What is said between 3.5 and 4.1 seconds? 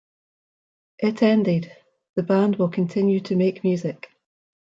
music.